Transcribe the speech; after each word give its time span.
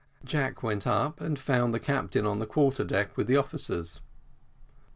Jack 0.23 0.63
went 0.63 0.87
up 0.87 1.21
and 1.21 1.37
found 1.37 1.75
the 1.75 1.79
captain 1.79 2.25
on 2.25 2.39
the 2.39 2.47
quarter 2.47 2.83
deck 2.83 3.15
with 3.15 3.27
the 3.27 3.37
officers. 3.37 4.01